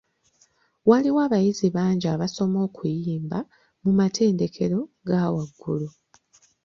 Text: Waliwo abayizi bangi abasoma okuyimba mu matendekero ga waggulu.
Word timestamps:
Waliwo 0.89 1.19
abayizi 1.27 1.67
bangi 1.75 2.05
abasoma 2.15 2.57
okuyimba 2.67 3.39
mu 3.83 3.91
matendekero 3.99 4.79
ga 5.07 5.23
waggulu. 5.33 5.89